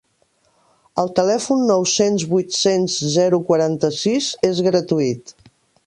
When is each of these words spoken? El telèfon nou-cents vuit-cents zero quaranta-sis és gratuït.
El 1.01 1.11
telèfon 1.19 1.61
nou-cents 1.71 2.25
vuit-cents 2.31 2.97
zero 3.17 3.41
quaranta-sis 3.51 4.35
és 4.53 4.65
gratuït. 4.71 5.37